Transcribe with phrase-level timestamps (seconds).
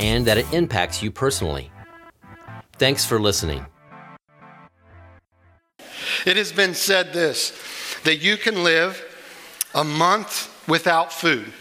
[0.00, 1.70] and that it impacts you personally.
[2.78, 3.64] Thanks for listening.
[6.26, 7.52] It has been said this
[8.04, 9.04] that you can live
[9.74, 11.52] a month without food.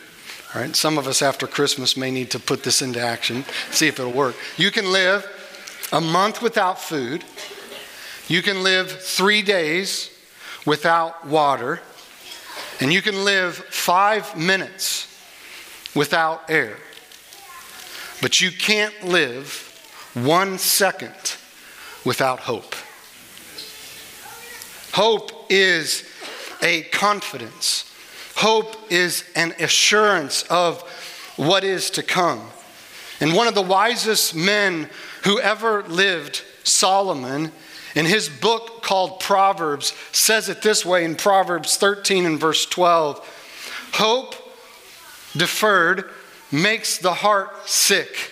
[0.55, 3.87] All right, some of us after Christmas may need to put this into action, see
[3.87, 4.35] if it'll work.
[4.57, 5.27] You can live
[5.91, 7.23] a month without food.
[8.27, 10.09] You can live three days
[10.65, 11.81] without water.
[12.79, 15.07] And you can live five minutes
[15.93, 16.77] without air.
[18.21, 19.65] But you can't live
[20.13, 21.37] one second
[22.05, 22.75] without hope.
[24.93, 26.03] Hope is
[26.61, 27.85] a confidence.
[28.35, 30.81] Hope is an assurance of
[31.37, 32.41] what is to come.
[33.21, 34.89] And one of the wisest men
[35.23, 37.51] who ever lived, Solomon,
[37.95, 43.35] in his book called Proverbs, says it this way in Proverbs 13 and verse 12
[43.93, 44.35] Hope
[45.35, 46.09] deferred
[46.51, 48.31] makes the heart sick.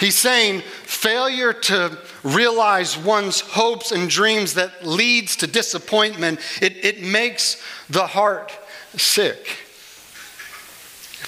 [0.00, 7.02] He's saying failure to realize one's hopes and dreams that leads to disappointment, it, it
[7.02, 8.56] makes the heart
[8.96, 9.64] sick.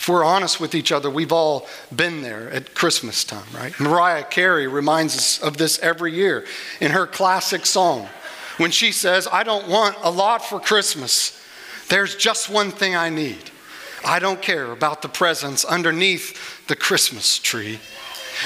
[0.01, 3.79] If we're honest with each other, we've all been there at Christmas time, right?
[3.79, 6.47] Mariah Carey reminds us of this every year
[6.81, 8.09] in her classic song
[8.57, 11.39] when she says, I don't want a lot for Christmas.
[11.89, 13.51] There's just one thing I need.
[14.05, 17.79] I don't care about the presents underneath the Christmas tree.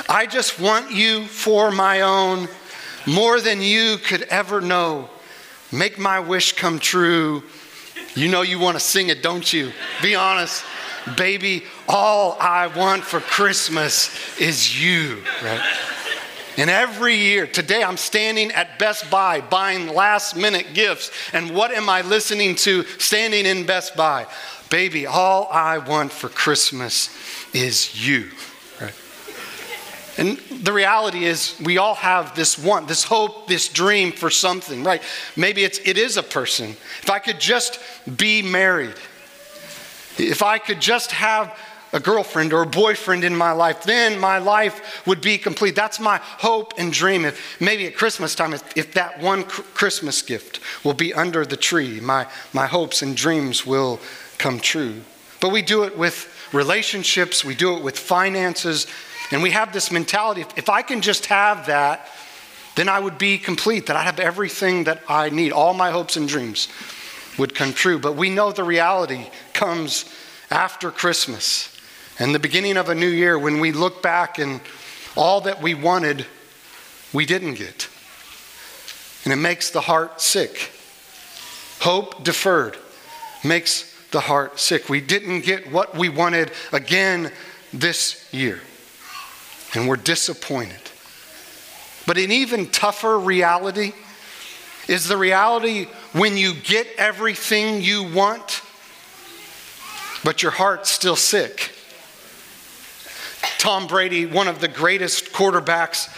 [0.08, 2.48] I just want you for my own,
[3.06, 5.08] more than you could ever know.
[5.70, 7.42] Make my wish come true.
[8.14, 9.73] You know you want to sing it, don't you?
[10.02, 10.64] Be honest.
[11.17, 15.93] Baby, all I want for Christmas is you, right?
[16.57, 21.11] And every year, today I'm standing at Best Buy buying last minute gifts.
[21.33, 24.27] And what am I listening to standing in Best Buy?
[24.70, 27.11] Baby, all I want for Christmas
[27.53, 28.31] is you.
[30.17, 34.85] And the reality is, we all have this want, this hope, this dream for something,
[34.85, 35.03] right?
[35.35, 36.71] Maybe it's, it is a person.
[37.03, 37.81] If I could just
[38.17, 38.95] be married,
[40.17, 41.59] if I could just have
[41.94, 45.77] a girlfriend or a boyfriend in my life, then my life would be complete.
[45.77, 47.24] That's my hope and dream.
[47.24, 51.56] If maybe at Christmas time, if, if that one Christmas gift will be under the
[51.56, 54.00] tree, my, my hopes and dreams will
[54.38, 55.02] come true.
[55.40, 58.88] But we do it with relationships, we do it with finances,
[59.30, 62.08] and we have this mentality if, if I can just have that,
[62.74, 65.52] then I would be complete, that I have everything that I need.
[65.52, 66.66] All my hopes and dreams
[67.38, 68.00] would come true.
[68.00, 70.12] But we know the reality comes
[70.50, 71.73] after Christmas
[72.19, 74.61] and the beginning of a new year when we look back and
[75.17, 76.27] all that we wanted,
[77.13, 77.89] we didn't get.
[79.25, 80.70] And it makes the heart sick.
[81.80, 82.77] Hope deferred
[83.45, 84.89] makes the heart sick.
[84.89, 87.30] We didn't get what we wanted again
[87.73, 88.61] this year,
[89.74, 90.80] and we're disappointed.
[92.07, 93.92] But an even tougher reality
[94.89, 98.63] is the reality when you get everything you want,
[100.23, 101.73] but your heart's still sick.
[103.58, 106.08] Tom Brady, one of the greatest quarterbacks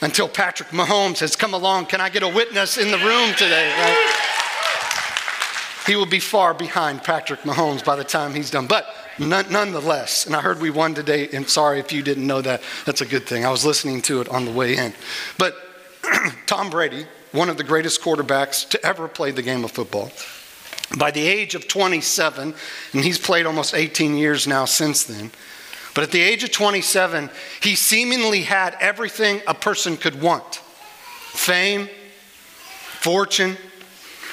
[0.00, 1.86] until Patrick Mahomes has come along.
[1.86, 3.72] Can I get a witness in the room today?
[3.78, 4.24] Right?
[5.86, 8.66] He will be far behind Patrick Mahomes by the time he's done.
[8.66, 8.86] But
[9.18, 13.02] nonetheless, and I heard we won today, and sorry if you didn't know that, that's
[13.02, 13.44] a good thing.
[13.44, 14.94] I was listening to it on the way in.
[15.38, 15.56] But
[16.46, 20.10] Tom Brady, one of the greatest quarterbacks to ever play the game of football,
[20.98, 22.54] by the age of 27,
[22.92, 25.30] and he's played almost 18 years now since then,
[25.94, 27.30] but at the age of 27,
[27.62, 30.60] he seemingly had everything a person could want
[31.34, 31.88] fame,
[33.00, 33.56] fortune,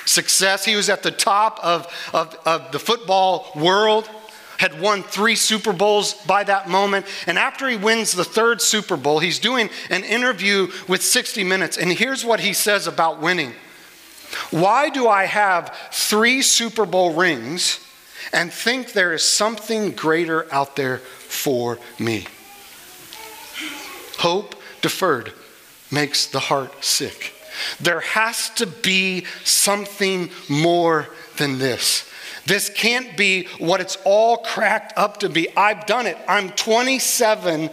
[0.05, 0.65] success.
[0.65, 4.09] He was at the top of, of, of the football world,
[4.57, 7.05] had won three Super Bowls by that moment.
[7.25, 11.77] And after he wins the third Super Bowl, he's doing an interview with 60 Minutes.
[11.77, 13.53] And here's what he says about winning
[14.51, 17.80] Why do I have three Super Bowl rings
[18.33, 22.25] and think there is something greater out there for me?
[24.19, 25.33] Hope deferred
[25.89, 27.33] makes the heart sick.
[27.79, 31.07] There has to be something more
[31.37, 32.09] than this.
[32.45, 35.55] This can't be what it's all cracked up to be.
[35.55, 36.17] I've done it.
[36.27, 37.69] I'm 27.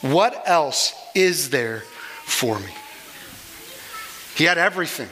[0.00, 1.80] What else is there
[2.24, 2.72] for me?
[4.34, 5.08] He had everything,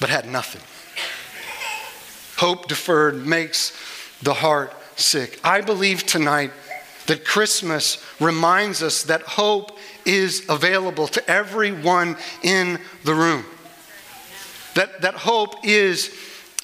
[0.00, 0.62] but had nothing.
[2.42, 3.72] Hope deferred makes
[4.20, 5.38] the heart sick.
[5.44, 6.50] I believe tonight
[7.06, 13.44] that Christmas reminds us that hope is available to everyone in the room.
[14.74, 16.12] That, that hope is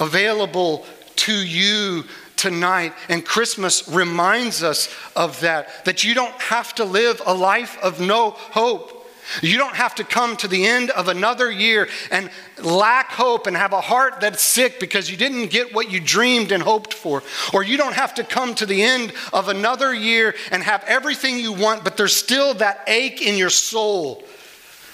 [0.01, 0.85] available
[1.15, 2.03] to you
[2.35, 2.93] tonight.
[3.09, 8.01] And Christmas reminds us of that, that you don't have to live a life of
[8.01, 8.98] no hope.
[9.43, 12.31] You don't have to come to the end of another year and
[12.63, 16.51] lack hope and have a heart that's sick because you didn't get what you dreamed
[16.53, 17.23] and hoped for.
[17.53, 21.39] Or you don't have to come to the end of another year and have everything
[21.39, 24.25] you want, but there's still that ache in your soul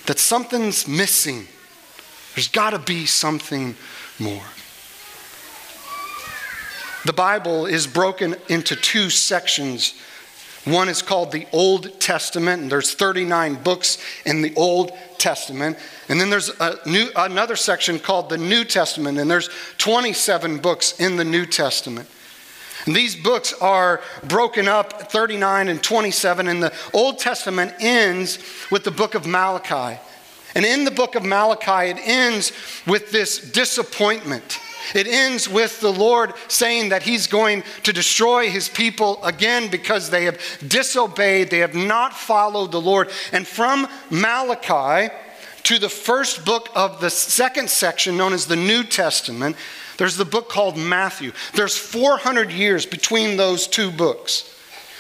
[0.07, 1.47] that something's missing.
[2.35, 3.77] There's got to be something
[4.19, 4.45] more.
[7.05, 9.95] The Bible is broken into two sections
[10.64, 15.78] one is called the Old Testament, and there's 39 books in the Old Testament.
[16.08, 20.99] And then there's a new, another section called the New Testament, and there's 27 books
[20.99, 22.08] in the New Testament.
[22.87, 28.38] And these books are broken up 39 and 27, and the Old Testament ends
[28.70, 30.00] with the book of Malachi.
[30.55, 32.52] And in the book of Malachi, it ends
[32.87, 34.61] with this disappointment
[34.95, 40.11] it ends with the Lord saying that He's going to destroy His people again because
[40.11, 43.11] they have disobeyed, they have not followed the Lord.
[43.33, 45.13] And from Malachi
[45.65, 49.57] to the first book of the second section, known as the New Testament,
[49.97, 51.33] there's the book called Matthew.
[51.55, 54.51] There's 400 years between those two books.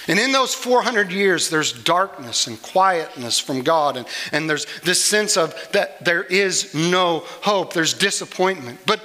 [0.06, 3.96] And in those 400 years, there's darkness and quietness from God.
[3.96, 8.80] And, and there's this sense of that there is no hope, there's disappointment.
[8.84, 9.02] But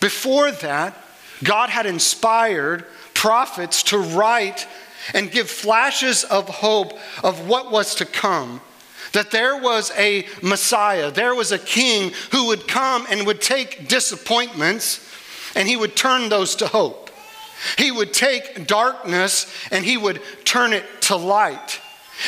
[0.00, 0.96] before that,
[1.44, 4.66] God had inspired prophets to write
[5.14, 8.60] and give flashes of hope of what was to come.
[9.12, 13.88] That there was a Messiah, there was a king who would come and would take
[13.88, 15.06] disappointments
[15.54, 17.10] and he would turn those to hope.
[17.76, 21.80] He would take darkness and he would turn it to light.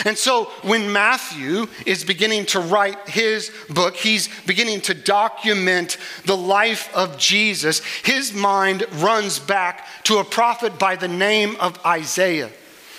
[0.05, 6.37] And so when Matthew is beginning to write his book, he's beginning to document the
[6.37, 7.81] life of Jesus.
[8.03, 12.51] His mind runs back to a prophet by the name of Isaiah.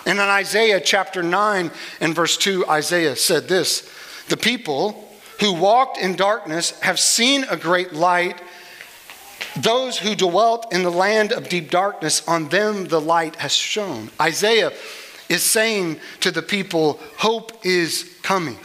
[0.06, 3.90] And in Isaiah chapter 9 and verse 2, Isaiah said this
[4.28, 5.10] The people
[5.40, 8.42] who walked in darkness have seen a great light.
[9.60, 14.10] Those who dwelt in the land of deep darkness, on them the light has shone.
[14.20, 14.72] Isaiah
[15.34, 18.58] is saying to the people, Hope is coming.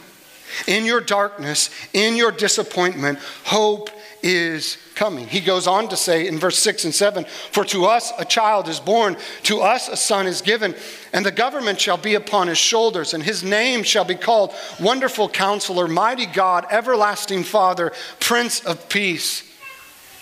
[0.67, 3.89] In your darkness, in your disappointment, hope
[4.23, 5.27] is coming.
[5.27, 8.67] He goes on to say in verse 6 and 7 For to us a child
[8.67, 10.75] is born, to us a son is given,
[11.13, 15.29] and the government shall be upon his shoulders, and his name shall be called Wonderful
[15.29, 19.48] Counselor, Mighty God, Everlasting Father, Prince of Peace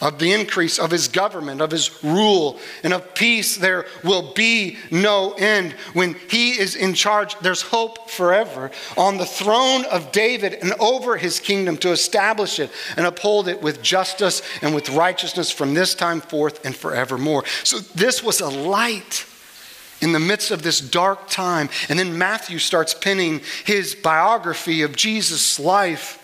[0.02, 4.78] of the increase of his government, of his rule, and of peace, there will be
[4.92, 5.74] no end.
[5.94, 11.18] When he is in charge, there's hope forever on the throne of David and over
[11.18, 15.96] his kingdom to establish it and uphold it with justice and with righteousness from this
[15.96, 17.44] time forth and forevermore.
[17.64, 19.26] So, this was a light
[20.02, 21.70] in the midst of this dark time.
[21.90, 26.24] And then Matthew starts penning his biography of Jesus' life.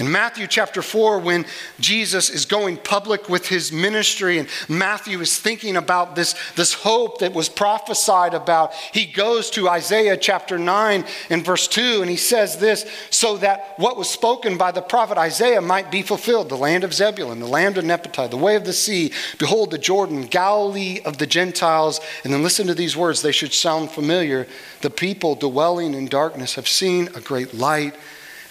[0.00, 1.46] In Matthew chapter 4, when
[1.78, 7.20] Jesus is going public with his ministry, and Matthew is thinking about this, this hope
[7.20, 12.16] that was prophesied about, he goes to Isaiah chapter 9 and verse 2, and he
[12.16, 16.56] says this so that what was spoken by the prophet Isaiah might be fulfilled the
[16.56, 20.22] land of Zebulun, the land of Naphtali, the way of the sea, behold the Jordan,
[20.22, 22.00] Galilee of the Gentiles.
[22.24, 24.48] And then listen to these words, they should sound familiar.
[24.80, 27.94] The people dwelling in darkness have seen a great light.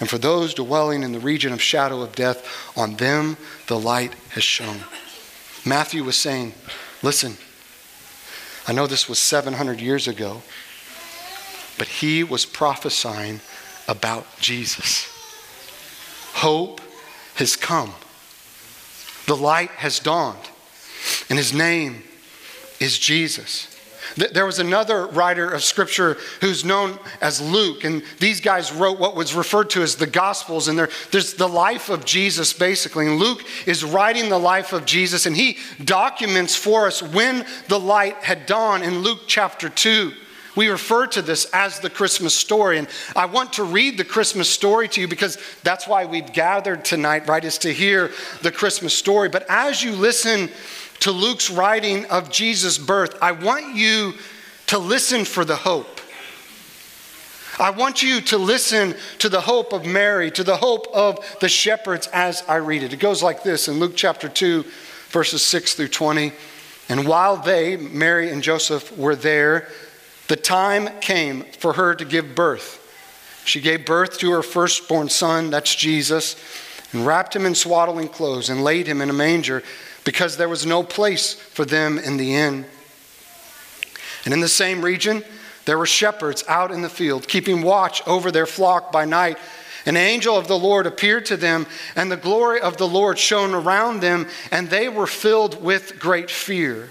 [0.04, 2.46] And for those dwelling in the region of shadow of death,
[2.76, 4.82] on them the light has shone.
[5.66, 6.52] Matthew was saying,
[7.02, 7.38] Listen,
[8.68, 10.42] I know this was 700 years ago,
[11.78, 13.40] but he was prophesying
[13.88, 15.08] about Jesus.
[16.34, 16.82] Hope
[17.36, 17.94] has come,
[19.26, 20.50] the light has dawned,
[21.30, 22.04] and his name
[22.82, 23.73] is Jesus.
[24.16, 29.16] There was another writer of scripture who's known as Luke, and these guys wrote what
[29.16, 30.78] was referred to as the Gospels, and
[31.12, 33.08] there's the life of Jesus basically.
[33.08, 37.80] And Luke is writing the life of Jesus, and he documents for us when the
[37.80, 40.14] light had dawned in Luke chapter 2.
[40.56, 42.78] We refer to this as the Christmas story.
[42.78, 46.86] And I want to read the Christmas story to you because that's why we've gathered
[46.86, 47.44] tonight, right?
[47.44, 49.30] Is to hear the Christmas story.
[49.30, 50.50] But as you listen
[51.00, 54.14] to Luke's writing of Jesus' birth, I want you
[54.68, 56.00] to listen for the hope.
[57.60, 61.50] I want you to listen to the hope of Mary, to the hope of the
[61.50, 62.94] shepherds as I read it.
[62.94, 64.66] It goes like this in Luke chapter 2,
[65.10, 66.32] verses 6 through 20.
[66.90, 69.68] And while they, Mary and Joseph, were there,
[70.28, 72.80] the time came for her to give birth.
[73.46, 76.36] She gave birth to her firstborn son, that's Jesus,
[76.92, 79.64] and wrapped him in swaddling clothes and laid him in a manger
[80.04, 82.66] because there was no place for them in the inn.
[84.26, 85.24] And in the same region,
[85.66, 89.38] there were shepherds out in the field, keeping watch over their flock by night.
[89.86, 93.54] An angel of the Lord appeared to them, and the glory of the Lord shone
[93.54, 96.90] around them, and they were filled with great fear.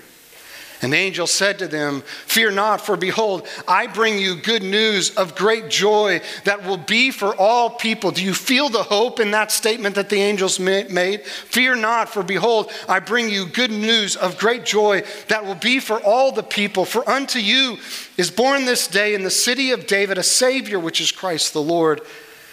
[0.82, 5.14] And the angel said to them, Fear not, for behold, I bring you good news
[5.16, 8.10] of great joy that will be for all people.
[8.10, 11.24] Do you feel the hope in that statement that the angels made?
[11.24, 15.78] Fear not, for behold, I bring you good news of great joy that will be
[15.78, 16.84] for all the people.
[16.84, 17.78] For unto you
[18.16, 21.62] is born this day in the city of David a Savior, which is Christ the
[21.62, 22.00] Lord.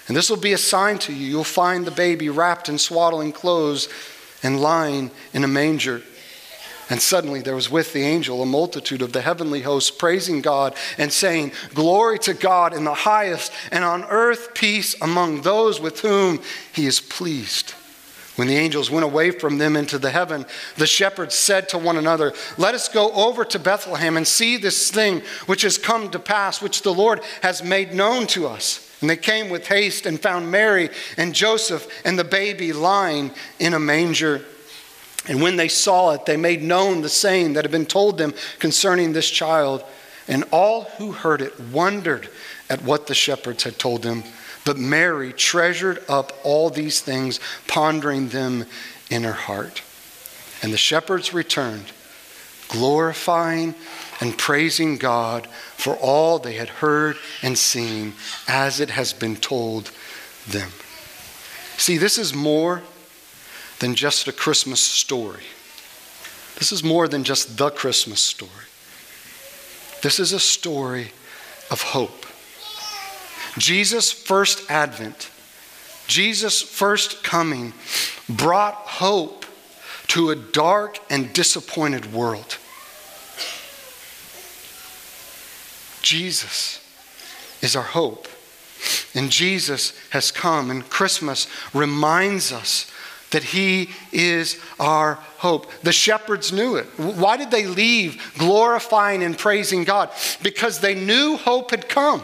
[0.07, 1.25] And this will be a sign to you.
[1.25, 3.89] You'll find the baby wrapped in swaddling clothes
[4.43, 6.03] and lying in a manger.
[6.89, 10.75] And suddenly there was with the angel a multitude of the heavenly hosts praising God
[10.97, 15.99] and saying, Glory to God in the highest, and on earth peace among those with
[15.99, 16.41] whom
[16.73, 17.75] he is pleased.
[18.37, 20.45] When the angels went away from them into the heaven,
[20.77, 24.89] the shepherds said to one another, Let us go over to Bethlehem and see this
[24.89, 28.89] thing which has come to pass, which the Lord has made known to us.
[29.01, 33.73] And they came with haste and found Mary and Joseph and the baby lying in
[33.73, 34.45] a manger.
[35.29, 38.33] And when they saw it, they made known the saying that had been told them
[38.57, 39.83] concerning this child.
[40.27, 42.27] And all who heard it wondered
[42.67, 44.23] at what the shepherds had told them.
[44.65, 48.65] But Mary treasured up all these things, pondering them
[49.11, 49.83] in her heart.
[50.63, 51.91] And the shepherds returned,
[52.67, 53.75] glorifying
[54.19, 58.13] and praising God for all they had heard and seen
[58.47, 59.91] as it has been told
[60.47, 60.71] them.
[61.77, 62.81] See, this is more
[63.79, 65.43] than just a Christmas story.
[66.57, 68.51] This is more than just the Christmas story.
[70.01, 71.11] This is a story
[71.71, 72.25] of hope.
[73.57, 75.29] Jesus' first advent,
[76.07, 77.73] Jesus' first coming,
[78.27, 79.45] brought hope
[80.07, 82.57] to a dark and disappointed world.
[86.01, 86.83] Jesus
[87.61, 88.27] is our hope.
[89.13, 92.89] And Jesus has come, and Christmas reminds us
[93.31, 95.71] that He is our hope.
[95.83, 96.85] The shepherds knew it.
[96.97, 100.09] Why did they leave glorifying and praising God?
[100.41, 102.21] Because they knew hope had come.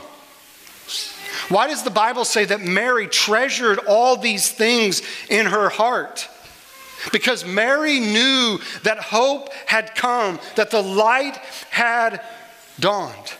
[1.49, 6.27] Why does the Bible say that Mary treasured all these things in her heart?
[7.11, 11.37] Because Mary knew that hope had come, that the light
[11.69, 12.21] had
[12.79, 13.33] dawned.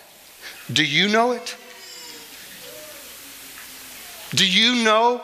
[0.72, 1.56] Do you know it?
[4.32, 5.22] Do you know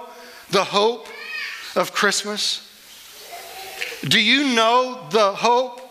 [0.52, 1.08] the hope
[1.76, 2.68] of Christmas?
[4.04, 5.82] Do you know the hope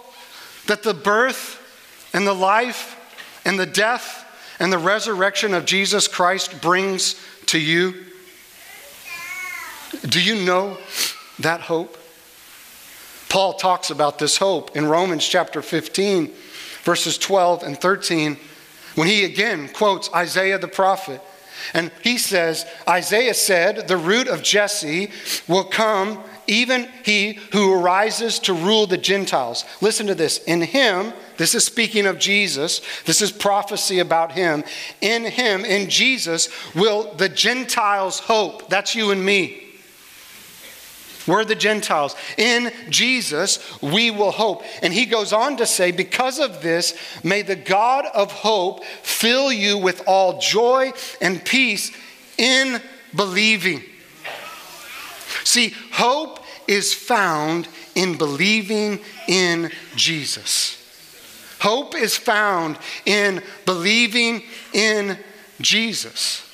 [0.67, 1.59] that the birth
[2.13, 2.97] and the life
[3.45, 4.27] and the death
[4.59, 7.15] and the resurrection of Jesus Christ brings
[7.47, 7.95] to you?
[10.03, 10.79] Do you know
[11.39, 11.97] that hope?
[13.29, 16.33] Paul talks about this hope in Romans chapter 15,
[16.83, 18.37] verses 12 and 13,
[18.97, 21.21] when he again quotes Isaiah the prophet.
[21.75, 25.11] And he says, Isaiah said, the root of Jesse
[25.49, 29.64] will come, even he who arises to rule the Gentiles.
[29.81, 30.38] Listen to this.
[30.45, 34.64] In him, this is speaking of Jesus, this is prophecy about him.
[35.00, 38.69] In him, in Jesus, will the Gentiles hope.
[38.69, 39.70] That's you and me.
[41.31, 42.17] We're the Gentiles.
[42.37, 44.65] In Jesus, we will hope.
[44.83, 49.53] And he goes on to say, Because of this, may the God of hope fill
[49.53, 51.93] you with all joy and peace
[52.37, 52.83] in
[53.15, 53.85] believing.
[55.45, 60.77] See, hope is found in believing in Jesus.
[61.61, 65.17] Hope is found in believing in
[65.61, 66.45] Jesus.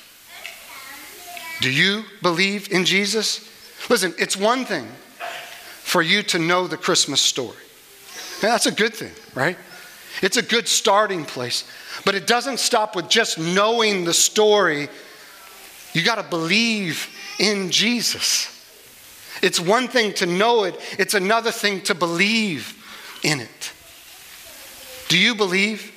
[1.61, 3.46] Do you believe in Jesus?
[3.89, 4.87] Listen, it's one thing
[5.81, 7.57] for you to know the Christmas story.
[8.41, 9.57] And that's a good thing, right?
[10.21, 11.69] It's a good starting place.
[12.05, 14.89] But it doesn't stop with just knowing the story.
[15.93, 17.07] You got to believe
[17.39, 18.53] in Jesus.
[19.41, 22.73] It's one thing to know it, it's another thing to believe
[23.23, 23.73] in it.
[25.07, 25.93] Do you believe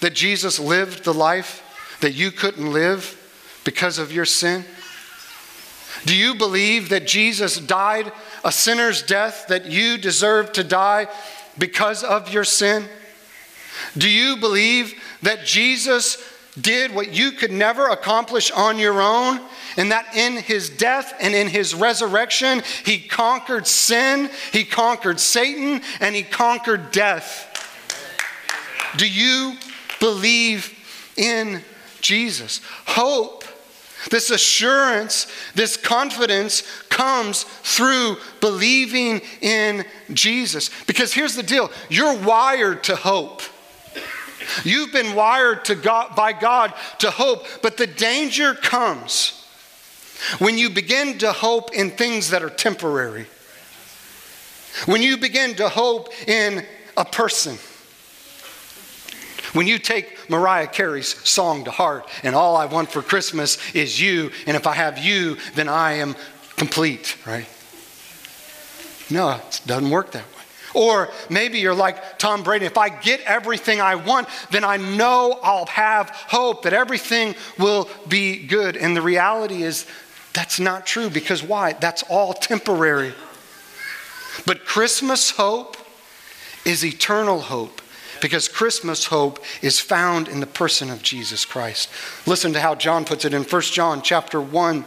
[0.00, 1.62] that Jesus lived the life
[2.00, 3.18] that you couldn't live
[3.64, 4.64] because of your sin?
[6.04, 8.12] Do you believe that Jesus died
[8.44, 11.08] a sinner's death that you deserve to die
[11.58, 12.88] because of your sin?
[13.96, 16.16] Do you believe that Jesus
[16.60, 19.40] did what you could never accomplish on your own,
[19.76, 25.80] and that in his death and in his resurrection, he conquered sin, he conquered Satan,
[26.00, 27.48] and he conquered death.
[28.96, 29.56] Do you
[29.98, 30.72] believe
[31.16, 31.62] in
[32.02, 32.60] Jesus?
[32.86, 33.41] Hope,
[34.10, 40.70] this assurance, this confidence comes through believing in Jesus.
[40.86, 43.42] Because here's the deal you're wired to hope.
[44.64, 49.46] You've been wired to God, by God to hope, but the danger comes
[50.38, 53.26] when you begin to hope in things that are temporary.
[54.86, 56.64] When you begin to hope in
[56.96, 57.58] a person.
[59.52, 64.00] When you take Mariah Carey's song to heart, and all I want for Christmas is
[64.00, 66.16] you, and if I have you, then I am
[66.56, 67.46] complete, right?
[69.10, 70.42] No, it doesn't work that way.
[70.72, 72.64] Or maybe you're like Tom Brady.
[72.64, 77.90] If I get everything I want, then I know I'll have hope that everything will
[78.08, 78.78] be good.
[78.78, 79.86] And the reality is
[80.32, 81.74] that's not true because why?
[81.74, 83.12] That's all temporary.
[84.46, 85.76] But Christmas hope
[86.64, 87.81] is eternal hope
[88.22, 91.90] because Christmas hope is found in the person of Jesus Christ.
[92.26, 94.84] Listen to how John puts it in 1 John chapter 1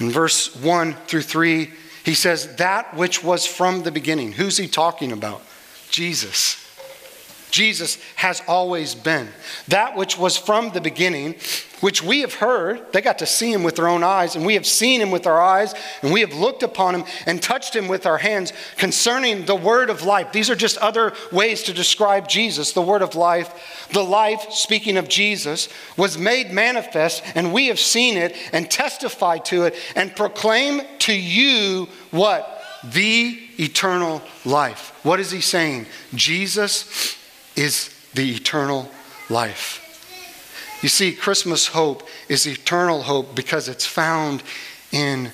[0.00, 1.70] in verse 1 through 3
[2.04, 4.32] he says, That which was from the beginning.
[4.32, 5.42] Who's he talking about?
[5.90, 6.59] Jesus.
[7.50, 9.28] Jesus has always been.
[9.68, 11.36] That which was from the beginning,
[11.80, 14.54] which we have heard, they got to see him with their own eyes, and we
[14.54, 17.88] have seen him with our eyes, and we have looked upon him and touched him
[17.88, 20.32] with our hands concerning the word of life.
[20.32, 23.88] These are just other ways to describe Jesus, the word of life.
[23.92, 29.44] The life, speaking of Jesus, was made manifest, and we have seen it and testified
[29.46, 32.62] to it and proclaim to you what?
[32.84, 34.98] The eternal life.
[35.02, 35.86] What is he saying?
[36.14, 37.16] Jesus
[37.60, 38.90] is the eternal
[39.28, 39.86] life.
[40.82, 44.42] You see, Christmas hope is eternal hope because it's found
[44.92, 45.30] in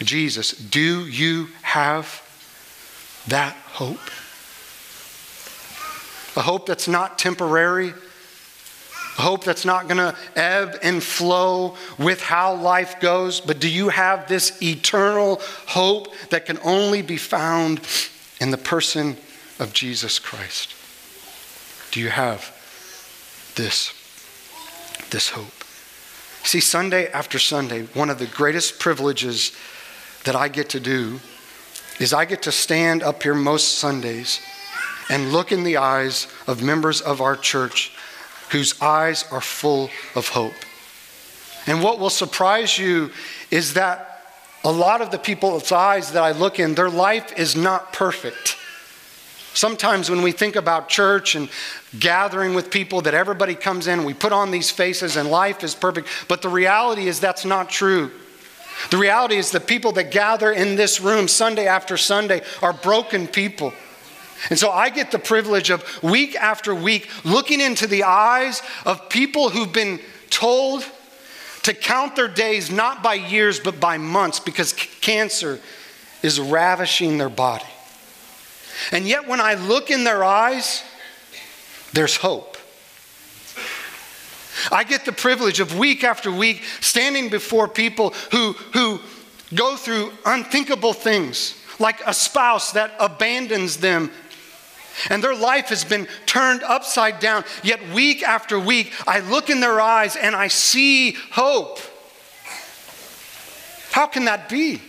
[0.00, 0.52] Jesus.
[0.52, 2.22] Do you have
[3.28, 4.10] that hope?
[6.36, 7.94] A hope that's not temporary,
[9.18, 13.70] a hope that's not going to ebb and flow with how life goes, but do
[13.70, 17.80] you have this eternal hope that can only be found
[18.38, 19.16] in the person
[19.58, 20.74] of Jesus Christ?
[21.90, 22.56] Do you have
[23.56, 23.92] this,
[25.10, 25.64] this hope?
[26.44, 29.52] See, Sunday after Sunday, one of the greatest privileges
[30.24, 31.20] that I get to do
[31.98, 34.40] is I get to stand up here most Sundays
[35.10, 37.92] and look in the eyes of members of our church
[38.50, 40.54] whose eyes are full of hope.
[41.66, 43.10] And what will surprise you
[43.50, 44.24] is that
[44.64, 48.56] a lot of the people's eyes that I look in, their life is not perfect.
[49.52, 51.48] Sometimes when we think about church and
[51.98, 55.74] gathering with people, that everybody comes in, we put on these faces and life is
[55.74, 56.08] perfect.
[56.28, 58.12] But the reality is that's not true.
[58.90, 63.26] The reality is the people that gather in this room Sunday after Sunday are broken
[63.26, 63.72] people.
[64.48, 69.10] And so I get the privilege of week after week looking into the eyes of
[69.10, 70.84] people who've been told
[71.64, 75.60] to count their days not by years but by months because cancer
[76.22, 77.66] is ravishing their body.
[78.92, 80.82] And yet, when I look in their eyes,
[81.92, 82.56] there's hope.
[84.70, 89.00] I get the privilege of week after week standing before people who, who
[89.54, 94.10] go through unthinkable things, like a spouse that abandons them
[95.08, 97.44] and their life has been turned upside down.
[97.62, 101.78] Yet, week after week, I look in their eyes and I see hope.
[103.92, 104.82] How can that be?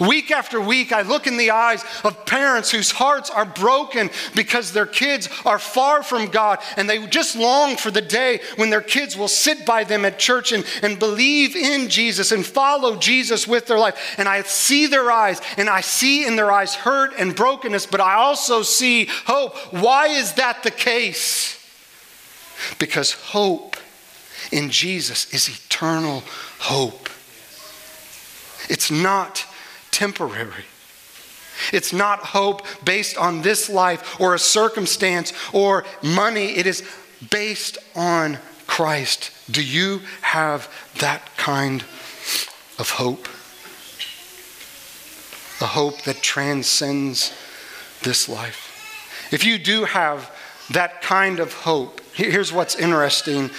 [0.00, 4.72] Week after week, I look in the eyes of parents whose hearts are broken because
[4.72, 8.80] their kids are far from God and they just long for the day when their
[8.80, 13.46] kids will sit by them at church and, and believe in Jesus and follow Jesus
[13.46, 14.14] with their life.
[14.18, 18.00] And I see their eyes and I see in their eyes hurt and brokenness, but
[18.00, 19.56] I also see hope.
[19.72, 21.60] Why is that the case?
[22.78, 23.76] Because hope
[24.50, 26.22] in Jesus is eternal
[26.58, 27.08] hope.
[28.68, 29.44] It's not
[29.94, 30.64] temporary.
[31.72, 36.56] It's not hope based on this life or a circumstance or money.
[36.56, 36.82] It is
[37.30, 39.30] based on Christ.
[39.50, 41.82] Do you have that kind
[42.78, 43.28] of hope?
[45.62, 47.32] A hope that transcends
[48.02, 49.28] this life.
[49.30, 50.30] If you do have
[50.72, 53.50] that kind of hope, here's what's interesting.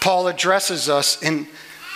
[0.00, 1.46] Paul addresses us in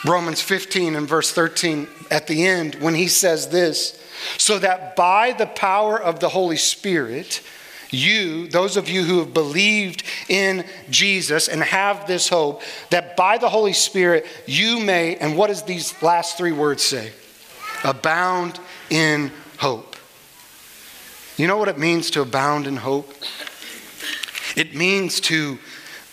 [0.04, 4.00] Romans 15 and verse 13 at the end when he says this
[4.36, 7.42] so that by the power of the Holy Spirit,
[7.90, 13.38] you, those of you who have believed in Jesus and have this hope, that by
[13.38, 17.12] the Holy Spirit you may, and what does these last three words say?
[17.84, 19.96] Abound in hope.
[21.36, 23.10] You know what it means to abound in hope?
[24.56, 25.58] It means to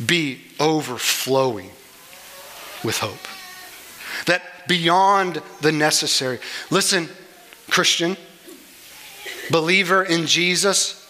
[0.05, 1.71] be overflowing
[2.83, 3.24] with hope.
[4.25, 6.39] That beyond the necessary.
[6.69, 7.09] Listen,
[7.69, 8.17] Christian,
[9.51, 11.01] believer in Jesus,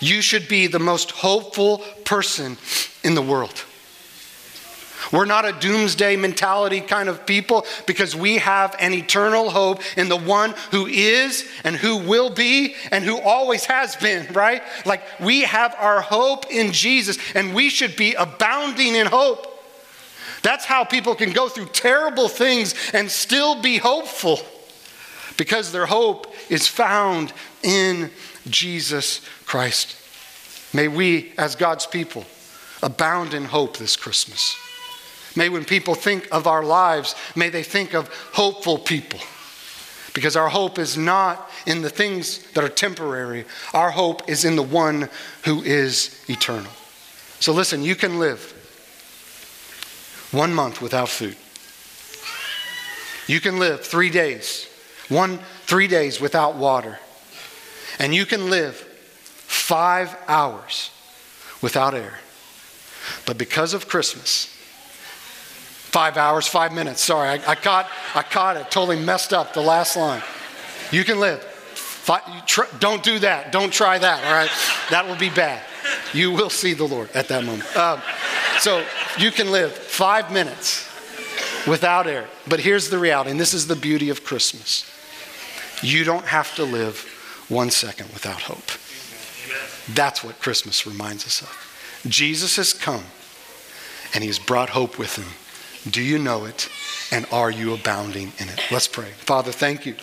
[0.00, 2.56] you should be the most hopeful person
[3.04, 3.64] in the world.
[5.12, 10.08] We're not a doomsday mentality kind of people because we have an eternal hope in
[10.08, 14.62] the one who is and who will be and who always has been, right?
[14.84, 19.52] Like we have our hope in Jesus and we should be abounding in hope.
[20.46, 24.38] That's how people can go through terrible things and still be hopeful
[25.36, 27.32] because their hope is found
[27.64, 28.12] in
[28.48, 29.96] Jesus Christ.
[30.72, 32.24] May we, as God's people,
[32.80, 34.56] abound in hope this Christmas.
[35.34, 39.18] May when people think of our lives, may they think of hopeful people.
[40.14, 44.54] Because our hope is not in the things that are temporary, our hope is in
[44.54, 45.08] the one
[45.44, 46.70] who is eternal.
[47.40, 48.52] So listen, you can live
[50.36, 51.36] one month without food.
[53.26, 54.68] You can live three days,
[55.08, 56.98] one, three days without water.
[57.98, 60.90] And you can live five hours
[61.62, 62.18] without air.
[63.24, 64.46] But because of Christmas,
[65.90, 69.62] five hours, five minutes, sorry, I, I caught, I caught it, totally messed up the
[69.62, 70.22] last line.
[70.92, 71.44] You can live.
[72.78, 73.50] Don't do that.
[73.50, 74.50] Don't try that, all right?
[74.90, 75.62] That will be bad.
[76.12, 77.76] You will see the Lord at that moment.
[77.76, 78.00] Um,
[78.60, 78.84] so
[79.18, 80.88] you can live five minutes
[81.66, 82.26] without air.
[82.48, 84.90] But here's the reality, and this is the beauty of Christmas
[85.82, 87.00] you don't have to live
[87.48, 88.64] one second without hope.
[89.94, 92.02] That's what Christmas reminds us of.
[92.08, 93.04] Jesus has come
[94.14, 95.92] and he's brought hope with him.
[95.92, 96.68] Do you know it?
[97.12, 98.60] And are you abounding in it?
[98.70, 99.10] Let's pray.
[99.18, 99.94] Father, thank you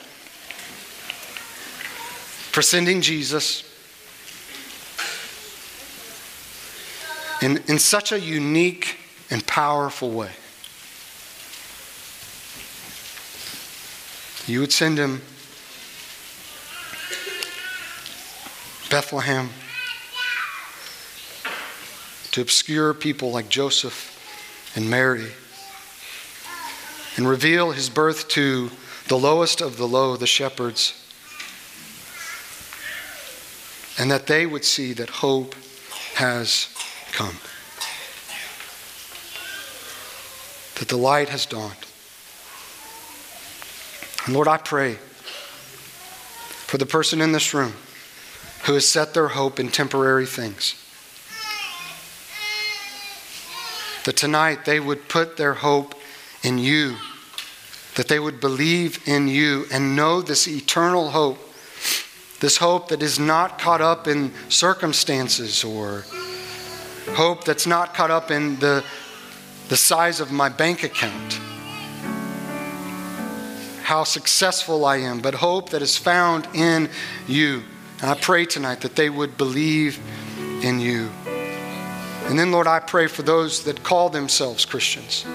[2.52, 3.64] for sending Jesus
[7.42, 8.98] in, in such a unique
[9.34, 10.30] and powerful way.
[14.46, 15.24] You would send him
[18.92, 19.50] Bethlehem
[22.32, 24.12] to obscure people like Joseph
[24.76, 25.32] and Mary
[27.18, 28.70] and reveal his birth to
[29.08, 30.94] the lowest of the low, the shepherds,
[33.98, 35.56] and that they would see that hope
[36.14, 36.68] has
[37.14, 37.40] come.
[40.84, 41.78] That the light has dawned.
[44.26, 44.96] And Lord, I pray
[46.68, 47.72] for the person in this room
[48.66, 50.76] who has set their hope in temporary things.
[54.04, 55.96] That tonight they would put their hope
[56.44, 56.98] in you,
[57.96, 61.40] that they would believe in you and know this eternal hope,
[62.42, 66.04] this hope that is not caught up in circumstances or
[67.12, 68.84] Hope that's not caught up in the,
[69.74, 71.40] the size of my bank account,
[73.82, 76.88] how successful I am, but hope that is found in
[77.28, 77.64] you.
[78.00, 80.00] And I pray tonight that they would believe
[80.62, 81.10] in you.
[82.28, 85.26] And then, Lord, I pray for those that call themselves Christians,